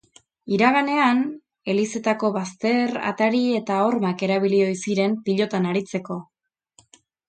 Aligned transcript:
Iraganean, 0.55 1.21
elizetako 1.73 2.33
bazter, 2.39 2.95
atari 3.11 3.45
eta 3.61 3.79
hormak 3.85 4.27
erabili 4.31 4.67
ohi 4.67 4.83
ziren 4.85 5.19
pilotan 5.31 5.73
aritzeko. 5.77 6.23